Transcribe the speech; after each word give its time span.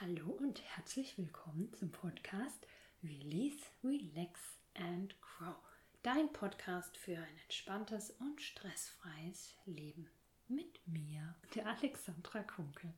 Hallo 0.00 0.30
und 0.30 0.62
herzlich 0.62 1.18
willkommen 1.18 1.70
zum 1.74 1.90
Podcast 1.90 2.66
Release, 3.04 3.58
Relax 3.84 4.40
and 4.72 5.14
Grow. 5.20 5.56
Dein 6.02 6.32
Podcast 6.32 6.96
für 6.96 7.18
ein 7.18 7.36
entspanntes 7.42 8.08
und 8.18 8.40
stressfreies 8.40 9.56
Leben. 9.66 10.08
Mit 10.48 10.80
mir, 10.86 11.34
der 11.54 11.66
Alexandra 11.66 12.42
Kunkel. 12.44 12.94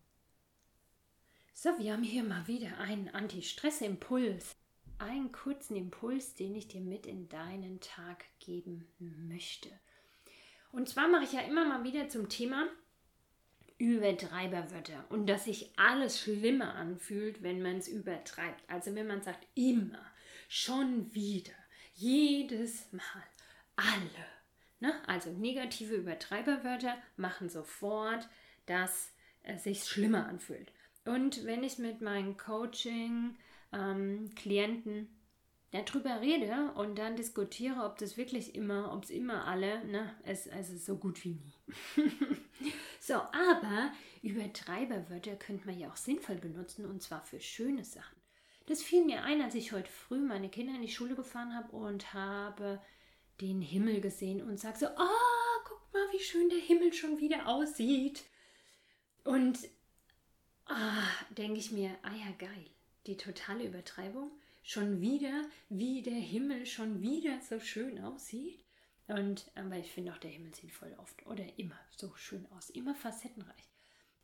So, 1.54 1.77
wir 1.77 1.93
haben 1.93 2.04
hier 2.04 2.23
mal 2.23 2.46
wieder 2.46 2.79
einen 2.79 3.09
Anti-Stress-Impuls. 3.09 4.55
Einen 4.98 5.32
kurzen 5.32 5.75
Impuls, 5.75 6.37
den 6.37 6.55
ich 6.55 6.69
dir 6.69 6.82
mit 6.82 7.07
in 7.07 7.29
deinen 7.29 7.80
Tag 7.80 8.27
geben 8.39 8.87
möchte. 9.00 9.71
Und 10.71 10.89
zwar 10.89 11.09
mache 11.09 11.25
ich 11.25 11.32
ja 11.32 11.41
immer 11.41 11.64
mal 11.64 11.82
wieder 11.82 12.09
zum 12.09 12.29
Thema 12.29 12.69
Übertreiberwörter 13.83 15.05
und 15.09 15.27
dass 15.27 15.46
sich 15.46 15.77
alles 15.77 16.21
schlimmer 16.21 16.77
anfühlt, 16.77 17.43
wenn 17.43 17.61
man 17.61 17.79
es 17.79 17.89
übertreibt. 17.89 18.63
Also 18.71 18.95
wenn 18.95 19.09
man 19.09 19.23
sagt 19.23 19.45
immer, 19.57 19.99
schon 20.49 21.13
wieder, 21.13 21.50
jedes 21.95 22.93
Mal, 22.93 23.03
alle. 23.75 24.25
Ne? 24.79 24.95
Also 25.09 25.32
negative 25.32 25.96
Übertreiberwörter 25.96 26.96
machen 27.17 27.49
sofort, 27.49 28.29
dass 28.67 29.11
es 29.43 29.64
sich 29.64 29.82
schlimmer 29.82 30.29
anfühlt. 30.29 30.71
Und 31.04 31.45
wenn 31.45 31.64
ich 31.64 31.79
mit 31.79 32.03
meinen 32.03 32.37
Coaching-Klienten 32.37 34.92
ähm, 34.92 35.09
darüber 35.73 36.20
rede 36.20 36.70
und 36.77 37.01
dann 37.01 37.17
diskutiere, 37.17 37.83
ob 37.83 37.98
das 37.98 38.17
wirklich 38.17 38.55
immer, 38.55 38.92
ob 38.92 39.03
es 39.03 39.11
immer 39.11 39.45
alle, 39.47 39.84
ne, 39.87 40.14
es, 40.23 40.47
es 40.47 40.70
ist 40.70 40.87
so 40.87 40.98
gut 40.98 41.25
wie 41.25 41.34
nie. 41.34 41.53
so, 43.02 43.14
aber 43.14 43.92
Übertreiberwörter 44.22 45.34
könnte 45.34 45.66
man 45.66 45.77
ja 45.77 45.91
auch 45.91 45.97
sinnvoll 45.97 46.36
benutzen 46.36 46.86
und 46.86 47.02
zwar 47.02 47.25
für 47.25 47.41
schöne 47.41 47.84
Sachen. 47.84 48.16
Das 48.66 48.80
fiel 48.80 49.05
mir 49.05 49.25
ein, 49.25 49.42
als 49.42 49.56
ich 49.56 49.72
heute 49.72 49.91
früh 49.91 50.20
meine 50.20 50.48
Kinder 50.48 50.77
in 50.77 50.83
die 50.83 50.92
Schule 50.92 51.17
gefahren 51.17 51.53
habe 51.53 51.75
und 51.75 52.14
habe 52.14 52.81
den 53.41 53.61
Himmel 53.61 54.00
gesehen 54.00 54.41
und 54.41 54.61
sage 54.61 54.78
so, 54.78 54.86
oh, 54.86 55.61
guck 55.64 55.92
mal, 55.92 56.06
wie 56.12 56.22
schön 56.22 56.48
der 56.48 56.61
Himmel 56.61 56.92
schon 56.92 57.19
wieder 57.19 57.48
aussieht. 57.48 58.22
Und 59.25 59.59
ah, 60.66 61.09
denke 61.31 61.59
ich 61.59 61.72
mir, 61.72 61.91
ah 62.03 62.14
ja, 62.14 62.31
geil, 62.39 62.70
die 63.09 63.16
totale 63.16 63.64
Übertreibung 63.64 64.31
schon 64.62 65.00
wieder, 65.00 65.42
wie 65.69 66.03
der 66.03 66.14
Himmel 66.14 66.66
schon 66.66 67.03
wieder 67.03 67.41
so 67.41 67.59
schön 67.59 67.98
aussieht. 68.05 68.64
Und 69.09 69.50
aber 69.56 69.77
ich 69.78 69.91
finde 69.91 70.12
auch, 70.12 70.19
der 70.19 70.31
Himmel 70.31 70.55
sieht 70.55 70.70
voll 70.70 70.94
oft 71.00 71.27
oder 71.27 71.44
immer 71.59 71.81
so 72.03 72.14
schön 72.17 72.47
aus, 72.56 72.70
immer 72.70 72.95
facettenreich. 72.95 73.69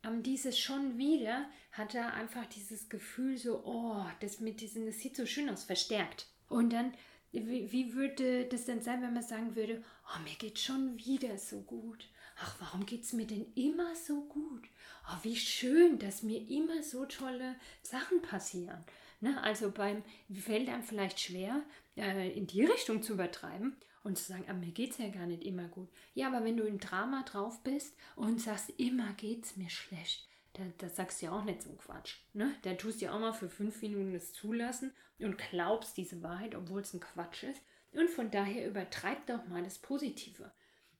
Aber 0.01 0.17
dieses 0.17 0.57
schon 0.57 0.97
wieder 0.97 1.49
hat 1.71 1.95
er 1.95 2.13
einfach 2.13 2.45
dieses 2.45 2.89
Gefühl 2.89 3.37
so, 3.37 3.63
oh, 3.65 4.05
das 4.21 4.39
mit 4.39 4.61
diesem, 4.61 4.85
das 4.85 4.99
sieht 4.99 5.15
so 5.15 5.25
schön 5.25 5.49
aus, 5.49 5.63
verstärkt. 5.63 6.27
Und 6.47 6.71
dann, 6.71 6.93
wie, 7.31 7.71
wie 7.71 7.93
würde 7.93 8.45
das 8.45 8.65
denn 8.65 8.81
sein, 8.81 9.01
wenn 9.01 9.13
man 9.13 9.23
sagen 9.23 9.55
würde, 9.55 9.83
oh, 10.05 10.19
mir 10.23 10.35
geht 10.35 10.59
schon 10.59 10.97
wieder 10.97 11.37
so 11.37 11.61
gut. 11.61 12.09
Ach, 12.41 12.55
warum 12.59 12.85
geht 12.85 13.03
es 13.03 13.13
mir 13.13 13.27
denn 13.27 13.51
immer 13.55 13.95
so 13.95 14.21
gut? 14.25 14.67
Oh, 15.07 15.17
wie 15.23 15.35
schön, 15.35 15.99
dass 15.99 16.23
mir 16.23 16.49
immer 16.49 16.81
so 16.81 17.05
tolle 17.05 17.55
Sachen 17.81 18.21
passieren. 18.21 18.83
Ne? 19.21 19.41
Also 19.43 19.71
beim 19.71 20.03
fällt 20.33 20.69
einem 20.69 20.83
vielleicht 20.83 21.19
schwer, 21.19 21.63
äh, 21.97 22.31
in 22.31 22.47
die 22.47 22.63
Richtung 22.63 23.01
zu 23.01 23.13
übertreiben 23.13 23.75
und 24.03 24.17
zu 24.17 24.23
sagen, 24.23 24.45
mir 24.59 24.71
geht 24.71 24.91
es 24.91 24.97
ja 24.97 25.09
gar 25.09 25.25
nicht 25.25 25.43
immer 25.43 25.67
gut. 25.67 25.89
Ja, 26.13 26.27
aber 26.27 26.43
wenn 26.45 26.57
du 26.57 26.63
im 26.63 26.79
Drama 26.79 27.23
drauf 27.23 27.61
bist 27.63 27.95
und 28.15 28.39
sagst, 28.41 28.69
immer 28.77 29.13
geht 29.13 29.45
es 29.45 29.57
mir 29.57 29.69
schlecht, 29.69 30.27
da, 30.53 30.63
da 30.77 30.89
sagst 30.89 31.21
du 31.21 31.27
ja 31.27 31.31
auch 31.31 31.43
nicht 31.43 31.61
so 31.61 31.71
Quatsch. 31.73 32.17
Ne? 32.33 32.55
Da 32.63 32.73
tust 32.73 33.01
du 33.01 33.05
ja 33.05 33.13
auch 33.13 33.19
mal 33.19 33.33
für 33.33 33.49
fünf 33.49 33.81
Minuten 33.81 34.13
das 34.13 34.33
zulassen 34.33 34.93
und 35.19 35.37
glaubst 35.37 35.97
diese 35.97 36.23
Wahrheit, 36.23 36.55
obwohl 36.55 36.81
es 36.81 36.93
ein 36.93 36.99
Quatsch 36.99 37.43
ist. 37.43 37.61
Und 37.91 38.09
von 38.09 38.31
daher 38.31 38.67
übertreib 38.67 39.25
doch 39.25 39.45
mal 39.47 39.63
das 39.63 39.79
Positive. 39.79 40.51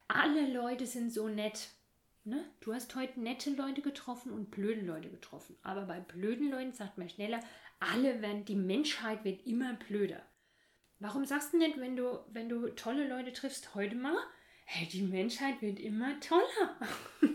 Alle 0.08 0.52
Leute 0.52 0.86
sind 0.86 1.12
so 1.12 1.30
nett. 1.30 1.70
Ne? 2.30 2.46
Du 2.62 2.74
hast 2.74 2.96
heute 2.96 3.20
nette 3.20 3.50
Leute 3.50 3.82
getroffen 3.82 4.32
und 4.32 4.52
blöde 4.52 4.82
Leute 4.82 5.10
getroffen. 5.10 5.58
Aber 5.64 5.82
bei 5.82 6.00
blöden 6.00 6.52
Leuten 6.52 6.74
sagt 6.74 6.98
man 6.98 7.10
schneller, 7.10 7.40
alle 7.80 8.22
werden, 8.22 8.46
die 8.46 8.56
Menschheit 8.56 9.24
wird 9.24 9.46
immer 9.48 9.74
blöder. 9.74 10.22
Warum 11.00 11.26
sagst 11.26 11.54
du 11.54 11.58
nicht, 11.58 11.80
wenn 11.80 11.96
du, 11.96 12.20
wenn 12.32 12.48
du 12.48 12.70
tolle 12.70 13.08
Leute 13.08 13.34
triffst, 13.34 13.74
heute 13.74 13.96
mal, 13.96 14.18
hey, 14.66 14.88
die 14.88 15.02
Menschheit 15.02 15.62
wird 15.62 15.80
immer 15.80 16.20
toller. 16.20 16.78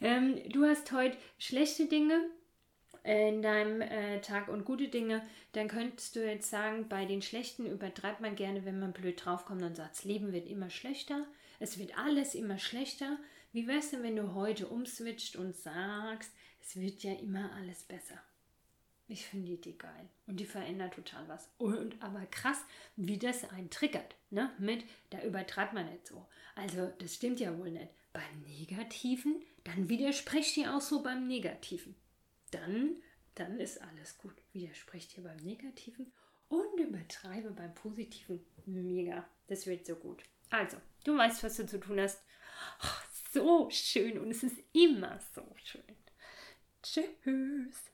ähm, 0.00 0.38
du 0.50 0.64
hast 0.64 0.92
heute 0.92 1.16
schlechte 1.38 1.86
Dinge 1.86 2.30
in 3.02 3.42
deinem 3.42 3.80
äh, 3.80 4.20
Tag 4.20 4.48
und 4.48 4.64
gute 4.64 4.88
Dinge, 4.88 5.22
dann 5.52 5.66
könntest 5.66 6.14
du 6.14 6.24
jetzt 6.24 6.50
sagen, 6.50 6.88
bei 6.88 7.06
den 7.06 7.22
schlechten 7.22 7.66
übertreibt 7.66 8.20
man 8.20 8.36
gerne, 8.36 8.64
wenn 8.64 8.78
man 8.78 8.92
blöd 8.92 9.24
draufkommt 9.24 9.62
und 9.62 9.74
sagt, 9.74 9.96
das 9.96 10.04
Leben 10.04 10.32
wird 10.32 10.46
immer 10.46 10.70
schlechter, 10.70 11.26
es 11.60 11.78
wird 11.78 11.96
alles 11.96 12.34
immer 12.34 12.58
schlechter. 12.58 13.18
Wie 13.52 13.68
wär's 13.68 13.90
denn, 13.90 14.02
wenn 14.02 14.16
du 14.16 14.34
heute 14.34 14.66
umswitcht 14.66 15.36
und 15.36 15.54
sagst, 15.54 16.32
es 16.60 16.80
wird 16.80 17.02
ja 17.04 17.12
immer 17.12 17.52
alles 17.52 17.84
besser? 17.84 18.20
Ich 19.06 19.26
finde 19.26 19.56
die 19.56 19.76
geil. 19.76 20.08
Und 20.26 20.38
die 20.38 20.46
verändert 20.46 20.94
total 20.94 21.28
was. 21.28 21.50
Und 21.58 22.00
aber 22.02 22.24
krass, 22.26 22.64
wie 22.96 23.18
das 23.18 23.48
einen 23.50 23.68
triggert. 23.68 24.14
Ne? 24.30 24.50
Mit, 24.58 24.84
da 25.10 25.20
übertreibt 25.22 25.72
man 25.72 25.90
nicht 25.90 26.06
so. 26.06 26.26
Also, 26.54 26.92
das 26.98 27.16
stimmt 27.16 27.40
ja 27.40 27.56
wohl 27.58 27.72
nicht. 27.72 27.90
Beim 28.12 28.42
Negativen, 28.46 29.42
dann 29.64 29.88
widerspricht 29.88 30.56
ihr 30.56 30.74
auch 30.74 30.80
so 30.80 31.02
beim 31.02 31.26
Negativen. 31.26 31.94
Dann, 32.52 32.96
dann 33.34 33.58
ist 33.60 33.82
alles 33.82 34.16
gut. 34.16 34.34
Widerspricht 34.52 35.16
ihr 35.18 35.24
beim 35.24 35.38
Negativen 35.38 36.12
und 36.48 36.80
übertreibe 36.80 37.50
beim 37.50 37.74
Positiven. 37.74 38.40
Mega. 38.64 39.28
Das 39.48 39.66
wird 39.66 39.86
so 39.86 39.96
gut. 39.96 40.22
Also, 40.50 40.76
du 41.04 41.16
weißt, 41.16 41.42
was 41.44 41.56
du 41.56 41.66
zu 41.66 41.80
tun 41.80 42.00
hast. 42.00 42.22
Oh, 42.82 42.88
so 43.32 43.70
schön 43.70 44.18
und 44.18 44.30
es 44.30 44.42
ist 44.42 44.58
immer 44.72 45.18
so 45.34 45.42
schön. 45.64 45.96
Tschüss. 46.82 47.90